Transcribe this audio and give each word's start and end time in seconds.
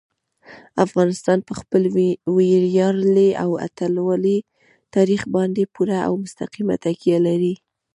افغانستان 0.85 1.39
په 1.47 1.53
خپل 1.59 1.81
ویاړلي 2.37 3.29
او 3.43 3.49
اتلولۍ 3.65 4.39
تاریخ 4.95 5.21
باندې 5.35 5.71
پوره 5.73 5.97
او 6.07 6.13
مستقیمه 6.23 6.75
تکیه 6.85 7.17
لري. 7.27 7.53